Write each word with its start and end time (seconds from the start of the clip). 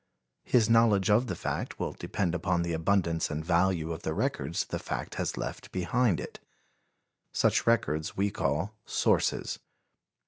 His 0.43 0.67
knowledge 0.67 1.11
of 1.11 1.27
the 1.27 1.35
fact 1.35 1.79
will 1.79 1.93
depend 1.93 2.33
upon 2.33 2.63
the 2.63 2.73
abundance 2.73 3.29
and 3.29 3.45
value 3.45 3.91
of 3.91 4.01
the 4.01 4.15
records 4.15 4.65
the 4.65 4.79
fact 4.79 5.13
has 5.21 5.37
left 5.37 5.71
behind 5.71 6.19
it. 6.19 6.39
Such 7.33 7.67
records 7.67 8.17
we 8.17 8.31
call 8.31 8.73
sources. 8.83 9.59